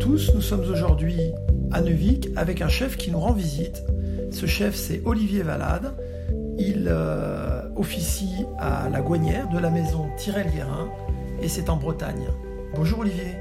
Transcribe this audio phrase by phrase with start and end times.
[0.00, 1.20] tous, nous sommes aujourd'hui
[1.72, 3.82] à Neuvik avec un chef qui nous rend visite.
[4.32, 5.94] Ce chef, c'est Olivier Valade.
[6.58, 10.88] Il euh, officie à la Gouanière de la maison Tirel-Guérin
[11.42, 12.28] et c'est en Bretagne.
[12.74, 13.36] Bonjour Olivier.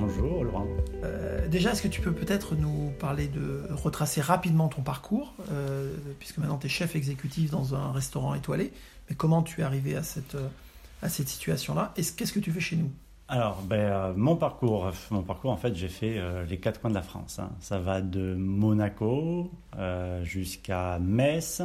[0.00, 0.66] Bonjour Laurent.
[1.04, 5.94] Euh, déjà, est-ce que tu peux peut-être nous parler de retracer rapidement ton parcours, euh,
[6.18, 8.72] puisque maintenant tu es chef exécutif dans un restaurant étoilé,
[9.08, 10.36] mais comment tu es arrivé à cette,
[11.02, 11.94] à cette situation-là?
[11.96, 12.90] Et qu'est-ce que tu fais chez nous?
[13.30, 16.90] Alors, ben, euh, mon parcours, mon parcours, en fait, j'ai fait euh, les quatre coins
[16.90, 17.38] de la France.
[17.38, 17.50] hein.
[17.60, 21.62] Ça va de Monaco euh, jusqu'à Metz,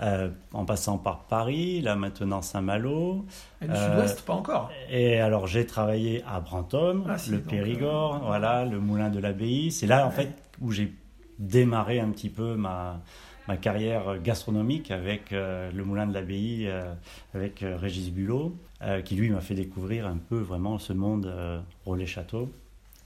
[0.00, 3.24] euh, en passant par Paris, là maintenant Saint-Malo.
[3.62, 4.70] Et Euh, sud-ouest, pas encore.
[4.90, 9.18] Et alors, j'ai travaillé à Brantôme, Ah, si, le Périgord, euh, voilà, le Moulin de
[9.18, 9.70] l'Abbaye.
[9.72, 10.92] C'est là, en fait, où j'ai
[11.38, 13.00] démarré un petit peu ma,
[13.48, 16.92] ma carrière gastronomique avec euh, le Moulin de l'Abbaye, euh,
[17.34, 21.26] avec euh, Régis Bulot, euh, qui lui m'a fait découvrir un peu vraiment ce monde
[21.26, 22.52] euh, relais-château.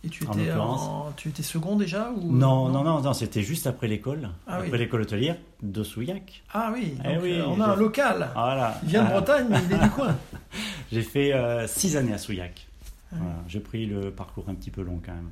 [0.05, 2.33] Et tu étais, en- tu étais second déjà ou...
[2.33, 4.67] Non, non, non, non, c'était juste après l'école, Ah oui.
[4.67, 6.43] après l'école hôtelière de Souillac.
[6.53, 8.29] Ah oui, Eh donc, oui, euh, on a un local.
[8.34, 8.81] Voilà.
[8.83, 10.17] Il vient de Bretagne, mais il est du coin.
[10.91, 12.67] J'ai fait euh, six années à Souillac.
[12.67, 13.19] Ah oui.
[13.23, 15.31] Voilà, J'ai pris le parcours un petit peu long quand même.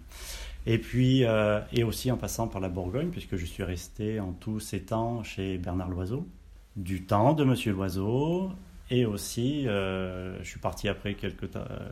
[0.67, 4.33] Et puis, euh, et aussi en passant par la Bourgogne, puisque je suis resté en
[4.33, 6.27] tout sept ans chez Bernard Loiseau,
[6.77, 8.51] du temps de Monsieur Loiseau,
[8.91, 11.91] et aussi, euh, je suis parti après quelques temps, euh,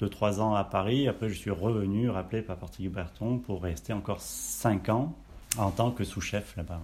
[0.00, 1.08] deux, trois ans à Paris.
[1.08, 5.14] Après, je suis revenu, rappelé par Patrick Berton, pour rester encore cinq ans
[5.56, 6.80] en tant que sous-chef là-bas.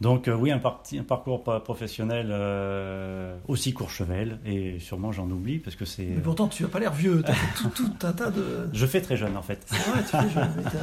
[0.00, 5.58] Donc euh, oui, un, parti- un parcours professionnel euh, aussi Courchevel, et sûrement j'en oublie
[5.58, 6.04] parce que c'est...
[6.04, 7.22] Mais pourtant, tu n'as pas l'air vieux.
[7.24, 8.68] Tu as fait tout, tout un tas de.
[8.72, 9.60] Je fais très jeune en fait.
[9.66, 10.76] C'est vrai, tu fais jeune, mais tu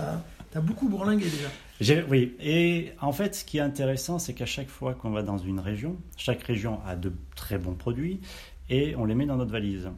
[0.57, 2.03] as, beaucoup bourlingué déjà.
[2.09, 5.38] Oui, et en fait, ce qui est intéressant, c'est qu'à chaque fois qu'on va dans
[5.38, 8.22] une région, chaque région a de très bons produits
[8.69, 9.89] et on les met dans notre valise.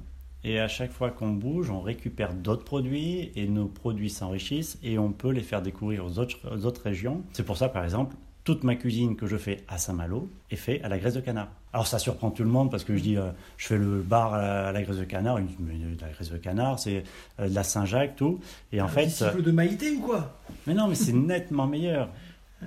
[0.43, 4.97] Et à chaque fois qu'on bouge, on récupère d'autres produits et nos produits s'enrichissent et
[4.99, 7.23] on peut les faire découvrir aux autres, aux autres régions.
[7.33, 8.15] C'est pour ça, par exemple,
[8.47, 11.49] toute ma cuisine que je fais à Saint-Malo est faite à la graisse de canard.
[11.73, 14.33] Alors ça surprend tout le monde parce que je dis, euh, je fais le bar
[14.35, 17.03] à la, à la graisse de canard, mais de la graisse de canard, c'est
[17.41, 18.39] euh, de la Saint-Jacques, tout.
[18.71, 20.39] Et en Un fait, disciple de Maïté ou quoi?
[20.65, 22.07] Mais non, mais c'est nettement meilleur.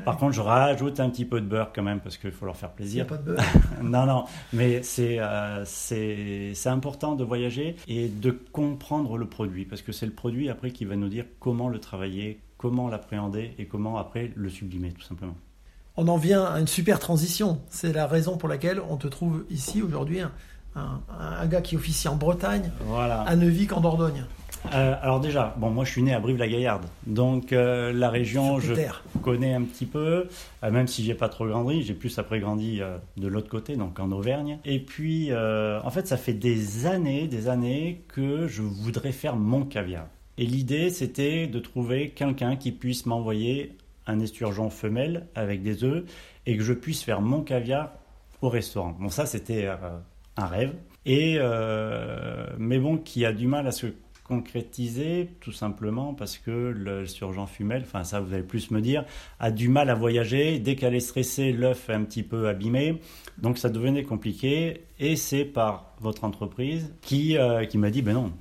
[0.04, 2.58] Par contre, je rajoute un petit peu de beurre quand même parce qu'il faut leur
[2.58, 3.06] faire Il n'y a plaisir.
[3.06, 3.44] pas de beurre.
[3.82, 9.80] non, non, mais c'est euh, c'est important de voyager et de comprendre le produit parce
[9.80, 13.64] que c'est le produit après qui va nous dire comment le travailler, comment l'appréhender et
[13.64, 15.36] comment après le sublimer tout simplement.
[16.02, 17.60] On en vient à une super transition.
[17.68, 20.32] C'est la raison pour laquelle on te trouve ici aujourd'hui un,
[20.74, 21.00] un-
[21.42, 23.20] un gars qui officie en Bretagne, Voilà.
[23.20, 24.24] à Neuvik en Dordogne.
[24.72, 28.72] Euh, alors déjà, bon, moi je suis né à Brive-la-Gaillarde, donc euh, la région, je
[29.22, 30.26] connais un petit peu,
[30.64, 32.80] euh, même si j'ai pas trop grandi, j'ai plus après grandi
[33.18, 34.58] de l'autre côté, donc en Auvergne.
[34.64, 39.64] Et puis, en fait, ça fait des années, des années que je voudrais faire mon
[39.66, 40.06] caviar.
[40.38, 43.76] Et l'idée, c'était de trouver quelqu'un qui puisse m'envoyer
[44.10, 46.04] un esturgeon femelle avec des œufs
[46.46, 47.92] et que je puisse faire mon caviar
[48.42, 48.96] au restaurant.
[48.98, 49.76] Bon, ça, c'était euh,
[50.36, 50.74] un rêve.
[51.06, 53.86] Et euh, mais bon, qui a du mal à se
[54.24, 59.04] concrétiser, tout simplement parce que le surgeon femelle, enfin ça vous allez plus me dire,
[59.40, 60.60] a du mal à voyager.
[60.60, 63.00] Dès qu'elle est stressée, l'œuf est un petit peu abîmé.
[63.38, 64.82] Donc ça devenait compliqué.
[65.00, 68.32] Et c'est par votre entreprise qui, euh, qui m'a dit, ben non,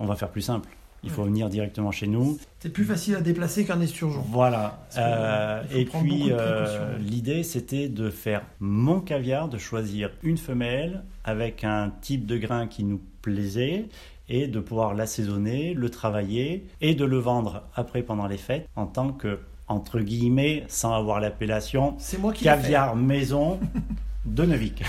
[0.00, 0.68] on va faire plus simple.
[1.06, 2.36] Il faut venir directement chez nous.
[2.58, 4.24] C'est plus facile à déplacer qu'un esturgeon.
[4.28, 4.80] Voilà.
[4.98, 11.62] Euh, et puis, euh, l'idée, c'était de faire mon caviar, de choisir une femelle avec
[11.64, 13.86] un type de grain qui nous plaisait
[14.28, 18.86] et de pouvoir l'assaisonner, le travailler et de le vendre après pendant les fêtes en
[18.86, 19.38] tant que,
[19.68, 21.96] entre guillemets, sans avoir l'appellation,
[22.42, 23.60] caviar maison
[24.26, 24.82] de Neuvik.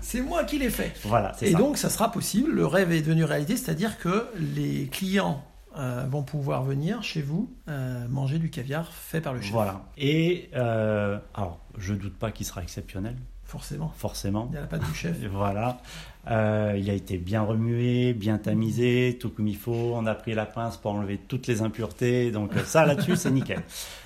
[0.00, 0.92] C'est moi qui l'ai fait.
[1.04, 1.58] voilà, c'est Et ça.
[1.58, 2.50] donc, ça sera possible.
[2.50, 4.26] Le rêve est devenu réalité, c'est-à-dire que
[4.56, 5.44] les clients
[5.76, 9.52] euh, vont pouvoir venir chez vous euh, manger du caviar fait par le chef.
[9.52, 9.82] Voilà.
[9.96, 13.92] Et euh, alors, je doute pas qu'il sera exceptionnel, Forcément.
[13.96, 14.48] forcément.
[14.50, 15.16] Il y a la patte du chef.
[15.32, 15.78] Voilà.
[16.26, 19.92] Il a été bien remué, bien tamisé, tout comme il faut.
[19.94, 22.30] On a pris la pince pour enlever toutes les impuretés.
[22.30, 23.62] Donc ça, là-dessus, c'est nickel.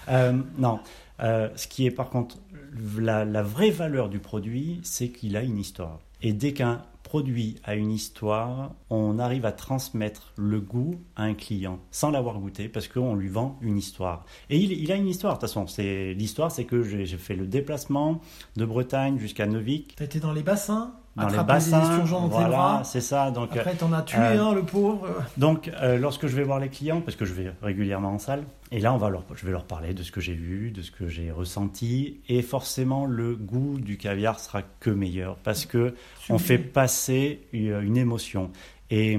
[0.58, 0.80] Non.
[1.20, 2.36] Ce qui est par contre
[2.98, 6.00] la, la vraie valeur du produit, c'est qu'il a une histoire.
[6.22, 6.82] Et dès qu'un
[7.14, 12.40] produit a une histoire, on arrive à transmettre le goût à un client sans l'avoir
[12.40, 14.26] goûté parce qu'on lui vend une histoire.
[14.50, 15.64] Et il, il a une histoire, de toute façon.
[15.78, 18.20] L'histoire, c'est que j'ai, fait le déplacement
[18.56, 21.80] de Bretagne jusqu'à Neuvik, Tu as été dans les bassins, dans les bassins.
[21.80, 23.30] tes Voilà, c'est ça.
[23.30, 25.08] Donc, Après, t'en as tué euh, le pauvre.
[25.36, 28.44] donc, euh, lorsque je vais voir les clients, parce que je vais régulièrement en salle,
[28.70, 30.82] et là, on va leur, je vais leur parler de ce que j'ai vu, de
[30.82, 35.94] ce que j'ai ressenti, et forcément, le goût du caviar sera que meilleur, parce que
[36.30, 38.50] on fait passer une, une émotion.
[38.90, 39.18] Et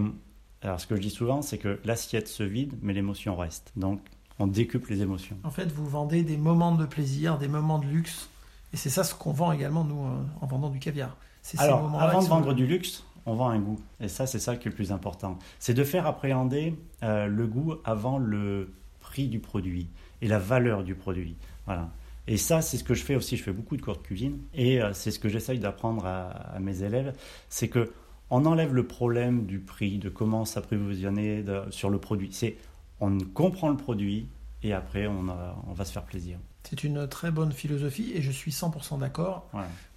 [0.61, 3.71] alors, ce que je dis souvent, c'est que l'assiette se vide, mais l'émotion reste.
[3.75, 4.01] Donc,
[4.39, 5.37] on décuple les émotions.
[5.43, 8.29] En fait, vous vendez des moments de plaisir, des moments de luxe.
[8.73, 11.15] Et c'est ça ce qu'on vend également, nous, euh, en vendant du caviar.
[11.45, 13.79] Ces Alors, avant de vendre du luxe, on vend un goût.
[13.99, 15.37] Et ça, c'est ça qui est le plus important.
[15.59, 19.87] C'est de faire appréhender euh, le goût avant le prix du produit
[20.23, 21.35] et la valeur du produit.
[21.67, 21.89] Voilà.
[22.27, 23.37] Et ça, c'est ce que je fais aussi.
[23.37, 26.29] Je fais beaucoup de cours de cuisine et euh, c'est ce que j'essaye d'apprendre à,
[26.55, 27.13] à mes élèves.
[27.49, 27.91] C'est que
[28.31, 32.29] on enlève le problème du prix, de comment s'approvisionner sur le produit.
[32.31, 32.55] C'est
[32.99, 34.25] on comprend le produit
[34.63, 36.39] et après on, a- on va se faire plaisir.
[36.69, 39.49] C'est une très bonne philosophie et je suis 100% d'accord.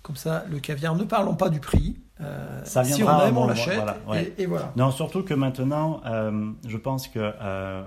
[0.02, 1.98] Comme ça, le caviar, ne parlons pas du prix.
[2.20, 3.76] Euh, Ça si on aime, on l'achète.
[3.76, 4.32] voilà, ouais.
[4.38, 4.72] et, et voilà.
[4.76, 7.82] Non, surtout que maintenant, euh, je pense que euh,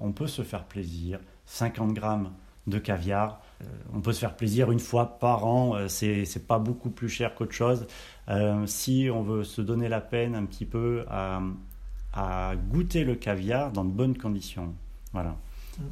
[0.00, 1.18] on peut se faire plaisir.
[1.46, 2.30] 50 grammes
[2.66, 3.40] de caviar,
[3.94, 5.76] on peut se faire plaisir une fois par an.
[5.88, 7.86] c'est c'est pas beaucoup plus cher qu'autre chose.
[8.66, 11.40] Si on veut se donner la peine un petit peu à,
[12.12, 14.74] à goûter le caviar dans de bonnes conditions,
[15.12, 15.34] voilà.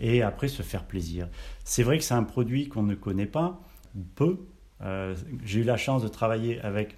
[0.00, 1.28] Et après se faire plaisir.
[1.64, 3.60] C'est vrai que c'est un produit qu'on ne connaît pas,
[4.14, 4.38] peu.
[4.82, 5.14] Euh,
[5.44, 6.96] J'ai eu la chance de travailler avec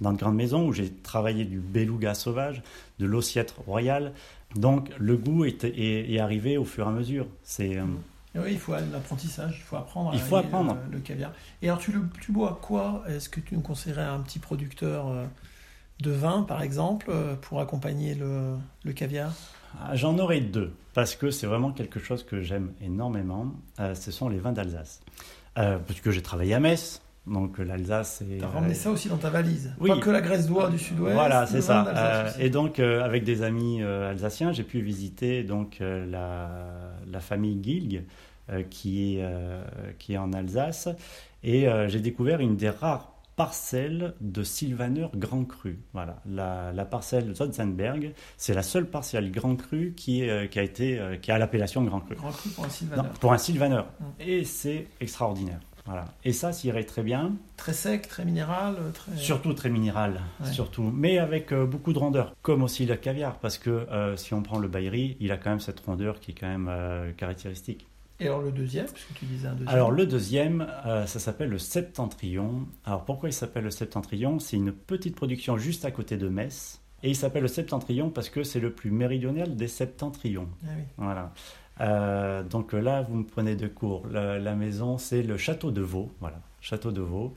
[0.00, 2.62] dans de grandes maisons où j'ai travaillé du beluga sauvage,
[2.98, 4.12] de l'ossiette royale.
[4.54, 7.26] Donc le goût est, est- est arrivé au fur et à mesure.
[7.42, 7.84] C'est euh,
[8.34, 10.76] oui, il faut un apprentissage, il faut apprendre à Il faut aimer apprendre.
[10.90, 11.32] Le, le caviar.
[11.62, 13.02] Et alors, tu, le, tu bois quoi?
[13.08, 15.24] Est-ce que tu nous conseillerais un petit producteur euh,
[16.00, 19.32] de vin, par exemple, euh, pour accompagner le, le caviar?
[19.80, 23.52] Ah, j'en aurai deux parce que c'est vraiment quelque chose que j'aime énormément.
[23.80, 25.00] Euh, ce sont les vins d'Alsace,
[25.58, 27.02] Euh, parce que j'ai travaillé à Metz.
[27.26, 29.72] Donc l'Alsace c'est Tu as ramené ça aussi dans ta valise.
[29.80, 29.90] oui.
[29.90, 31.14] Pas que la Grèce d'oie du sud-ouest.
[31.14, 31.84] Voilà, c'est ça.
[31.88, 36.48] Euh, et donc, avec des amis alsaciens, j'ai pu visiter donc la,
[37.10, 38.04] la famille Gilg,
[38.50, 39.24] euh, qui est
[39.98, 40.88] qui est en Alsace,
[41.42, 45.78] et j'ai découvert une des rares parcelles de Sylvaner Grand Cru.
[45.92, 50.58] Voilà, la, la parcelle Zotzenberg, c'est la seule parcelle Grand Cru qui est, euh, qui
[50.58, 52.14] a été euh, qui a l'appellation Grand Cru.
[52.16, 53.08] Grand cru pour un Non, sylvaner.
[53.20, 53.82] pour un Sylvaner.
[54.00, 54.04] Mm.
[54.20, 55.60] Et c'est extraordinaire.
[55.84, 56.06] Voilà.
[56.24, 57.36] Et ça, ça irait très bien.
[57.56, 58.74] Très sec, très minéral.
[58.92, 59.16] Très...
[59.16, 60.50] Surtout très minéral, Ouais.
[60.50, 64.34] surtout, mais avec euh, beaucoup de rondeur, comme aussi le caviar, parce que euh, si
[64.34, 67.12] on prend le Baïri, il a quand même cette rondeur qui est quand même euh,
[67.12, 67.86] caractéristique.
[68.18, 69.68] Et alors le deuxième, puisque tu disais un deuxième.
[69.74, 72.66] Alors le deuxième, euh, ça s'appelle le Septentrion.
[72.84, 74.38] Alors pourquoi il s'appelle le Septentrion?
[74.38, 78.30] C'est une petite production juste à côté de Metz, et il s'appelle le Septentrion parce
[78.30, 80.48] que c'est le plus méridional des septentrions.
[80.64, 80.82] Ah oui.
[80.96, 81.32] Voilà.
[81.82, 84.06] Euh, donc là, vous me prenez de court.
[84.10, 86.10] La, la maison, c'est le château de Vaux.
[86.20, 87.34] Voilà, château de Vaux.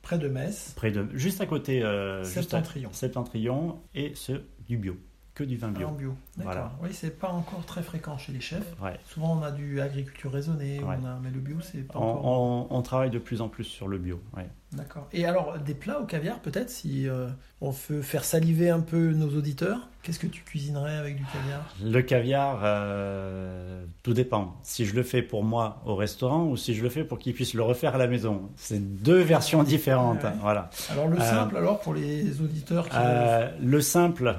[0.00, 2.88] Près de Metz, près de, juste à côté, euh, juste à- Septentrion.
[2.92, 4.32] Septentrion et ce
[4.68, 4.96] du bio,
[5.34, 5.88] que du vin bio.
[5.88, 6.14] En bio.
[6.36, 6.52] D'accord.
[6.52, 6.72] Voilà.
[6.82, 8.74] Oui, c'est pas encore très fréquent chez les chefs.
[8.80, 8.98] Ouais.
[9.04, 10.96] Souvent, on a du agriculture raisonnée, Ouais.
[11.00, 11.18] on a...
[11.22, 12.24] mais le bio, c'est pas On, encore.
[12.24, 14.20] on- on travaille de plus en plus sur le bio.
[14.36, 14.48] ouais.
[14.72, 15.08] D'accord.
[15.12, 17.28] Et alors, des plats au caviar, peut-être, si euh,
[17.60, 21.74] on veut faire saliver un peu nos auditeurs, qu'est-ce que tu cuisinerais avec du caviar?
[21.82, 24.56] Le caviar, euh, tout dépend.
[24.62, 27.32] Si je le fais pour moi au restaurant ou si je le fais pour qu'ils
[27.34, 28.50] puissent le refaire à la maison.
[28.56, 30.22] C'est deux versions différentes.
[30.22, 30.36] Ouais, ouais.
[30.40, 30.70] Voilà.
[30.90, 32.96] Alors, le Euh, simple, alors, pour les auditeurs qui.
[32.98, 34.36] Euh, le simple,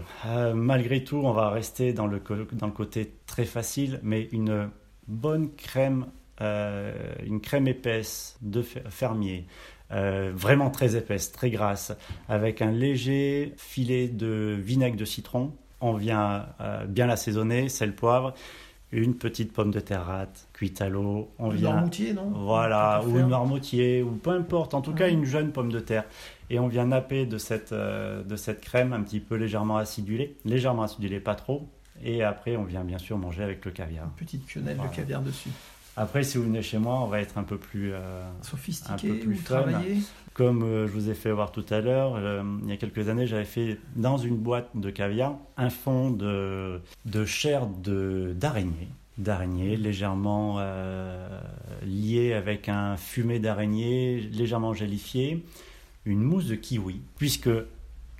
[0.54, 4.70] malgré tout, on va rester dans le, co- dans le côté très facile, mais une
[5.08, 6.06] bonne crème,
[6.40, 9.48] une crème épaisse de fer- fermier,
[9.92, 11.94] euh, vraiment très épaisse, très grasse,
[12.28, 15.54] avec un léger filet de vinaigre de citron.
[15.82, 18.34] On vient euh, bien l'assaisonner, sel, poivre,
[18.92, 21.30] une petite pomme de terre rate, cuite à l'eau.
[21.38, 22.32] On vient marmoutier, non?
[22.34, 26.06] Voilà, ou une marmoutier, ou peu importe, en tout cas une jeune pomme de terre.
[26.50, 30.38] Et on vient napper de cette, euh, de cette crème un petit peu légèrement acidulée,
[30.46, 31.68] légèrement acidulée, pas trop.
[32.04, 34.06] Et après, on vient bien sûr manger avec le caviar.
[34.06, 34.92] Une petite quenelle Voilà.
[34.92, 35.50] de caviar dessus.
[35.98, 37.94] Après, si vous venez chez moi, on va être un peu plus...
[37.94, 39.62] euh, Sophistiqué Un peu plus fun.
[39.62, 39.98] travaillé
[40.34, 43.08] comme euh, je vous ai fait voir tout à l'heure, euh, il y a quelques
[43.08, 48.90] années, j'avais fait dans une boîte de caviar un fond de, de chair de- d'araignée,
[49.18, 51.40] d'araignée légèrement euh,
[51.86, 55.46] lié avec un fumet d'araignée légèrement gélifié,
[56.04, 57.50] une mousse de kiwi, puisque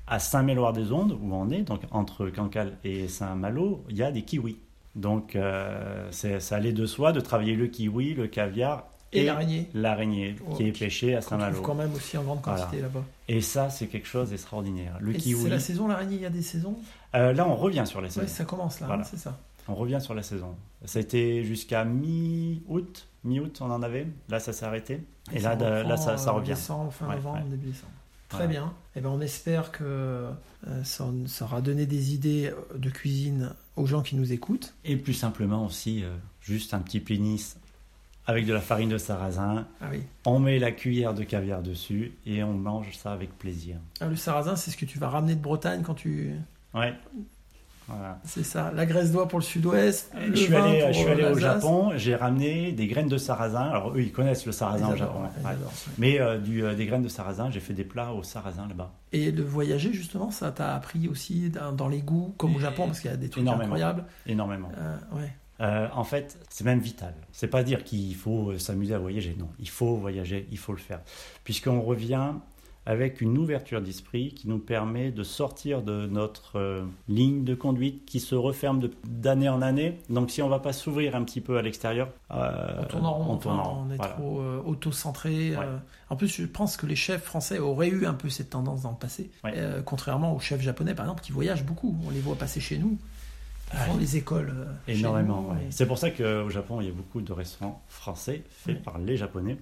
[0.08, 4.56] à Saint-Méloire-des-Ondes, où on est, donc entre Cancale et Saint-Malo, il y a des kiwis.
[4.96, 9.70] Donc euh, ça allait de soi de travailler le kiwi, le caviar Et, et l'araignée
[9.74, 11.62] l'araignée qui est pêchée à Saint-Malo.
[11.62, 12.62] quand même aussi en grande Voilà.
[12.62, 13.04] quantité là-bas.
[13.28, 14.98] Et ça, c'est quelque chose d'extraordinaire.
[15.02, 15.42] Le Et kiwi.
[15.44, 16.78] C'est la saison, l'araignée, il y a des saisons?
[17.16, 18.26] Euh, là, on revient sur la saison.
[18.26, 19.02] Oui, ça commence là, Voilà.
[19.02, 19.38] hein, c'est ça.
[19.68, 20.56] On revient sur la saison.
[20.86, 23.08] Ça a été jusqu'à mi-août.
[23.24, 24.08] Mi-août, on en avait.
[24.30, 25.02] Là, ça s'est arrêté.
[25.34, 26.50] Et, là, là, ça, ça euh, revient.
[26.50, 27.50] Décembre, fin Ouais, novembre, ouais.
[27.50, 27.92] début décembre.
[28.30, 28.74] Très bien.
[28.96, 30.32] Et ben, on espère que euh,
[30.84, 34.74] ça, ça aura donné des idées de cuisine aux gens qui nous écoutent.
[34.84, 37.58] Et plus simplement aussi, euh, juste un petit pénis
[38.28, 39.68] avec de la farine de sarrasin.
[39.82, 40.02] Ah oui.
[40.26, 43.78] On met la cuillère de caviar dessus et on mange ça avec plaisir.
[44.00, 46.34] Ah, le sarrasin, c'est ce que tu vas ramener de Bretagne quand tu.
[46.74, 46.94] Ouais.
[47.88, 48.20] Voilà.
[48.24, 48.72] C'est ça.
[48.76, 50.12] La Grèce d'oie pour le sud-ouest.
[50.32, 51.38] Je suis allé, pour, je suis allé au.
[51.38, 53.62] Japon, j'ai ramené des graines de sarrasin.
[53.62, 55.20] Alors eux, ils connaissent le Ils sarrasin au Japon.
[55.24, 55.52] ouais.
[55.98, 58.92] Mais euh, du, euh, des graines de sarrasin, j'ai fait des plats au sarrasin là-bas.
[59.12, 63.00] Et de voyager, justement, ça t'a appris aussi dans, les goûts, comme au Japon, parce
[63.00, 63.66] qu'il y a des trucs énormément.
[63.66, 64.06] incroyables.
[64.26, 64.72] Énormément.
[64.78, 65.32] Euh, ouais.
[65.62, 67.14] Euh, en fait, c'est même vital.
[67.32, 69.36] C'est pas dire qu'il faut s'amuser à voyager.
[69.40, 71.00] Non, il faut voyager, il faut le faire.
[71.44, 72.32] Puisqu'on revient
[72.88, 78.06] avec une ouverture d'esprit qui nous permet de sortir de notre euh, ligne de conduite
[78.06, 80.00] qui se referme d'année en année.
[80.10, 83.14] Donc si on va pas s'ouvrir un petit peu à l'extérieur, euh, On tourne en
[83.14, 83.86] rond, on tourne en enfin, rond.
[83.88, 84.14] on est Voilà.
[84.14, 85.56] trop euh, auto-centré.
[85.56, 85.64] Ouais.
[85.64, 85.78] euh.
[86.10, 88.92] En plus, je pense que les chefs français auraient eu un peu cette tendance dans
[88.92, 89.54] le passé, Ouais.
[89.86, 91.98] contrairement aux chefs japonais, par exemple, qui voyagent beaucoup.
[92.06, 92.98] On les voit passer chez nous.
[93.74, 94.00] Ils font Ouais.
[94.00, 94.54] les écoles.
[94.88, 95.56] Énormément.
[95.72, 99.18] C'est pour ça qu'au Japon, il y a beaucoup de restaurants français faits par les
[99.18, 99.58] Japonais.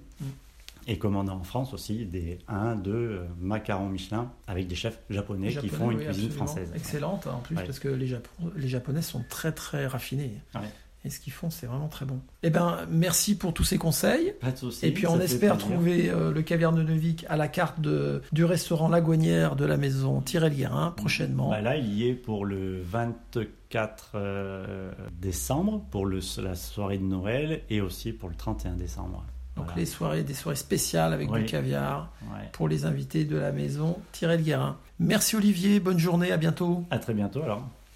[0.87, 0.97] Et
[1.27, 5.69] a en France aussi des 1, 2 euh, macarons Michelin avec des chefs japonais, qui
[5.69, 6.35] font une cuisine absolument.
[6.47, 6.71] française.
[6.75, 7.63] Excellente en plus Ouais.
[7.65, 10.33] parce que les, Japo- les Japonais sont très très raffinés.
[10.55, 10.61] Ouais.
[11.05, 12.21] Et ce qu'ils font, c'est vraiment très bon.
[12.43, 14.33] Eh ben, merci pour tous ces conseils.
[14.39, 14.85] Pas de souci.
[14.85, 18.45] Et puis on espère trouver euh, le caviar de Neuvik à la carte de, du
[18.45, 21.49] restaurant Laguanière de la maison Tirel-Guérin prochainement.
[21.49, 27.03] Bah là, il y est pour le 24 euh, décembre, pour le, la soirée de
[27.03, 29.25] Noël, et aussi pour le 31 décembre.
[29.55, 29.79] Donc Voilà.
[29.79, 31.41] les soirées, des soirées spéciales avec Oui.
[31.41, 32.50] du caviar Ouais.
[32.53, 34.77] pour les invités de la maison Tirel-Guérin.
[35.00, 36.83] Merci Olivier, bonne journée, à bientôt.
[36.89, 37.67] À très bientôt alors.